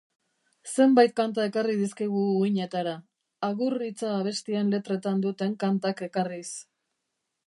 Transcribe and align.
Zenbait 0.75 1.11
kanta 1.19 1.43
ekarri 1.49 1.75
dizkigu 1.81 2.23
uhinetara, 2.29 2.95
agur 3.49 3.77
hitza 3.89 4.09
abestien 4.23 4.75
letretan 4.77 5.21
duten 5.27 5.57
kantak 5.65 6.03
ekarriz. 6.09 6.47